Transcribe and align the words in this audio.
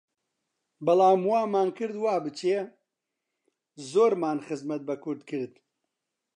بەڵام 0.85 1.19
وامان 1.29 1.69
کرد، 1.77 1.95
وا 2.03 2.15
بچێ، 2.23 2.57
زۆرمان 3.91 4.37
خزمەت 4.45 4.81
بە 4.87 4.95
کورد 5.03 5.21
کرد 5.29 5.53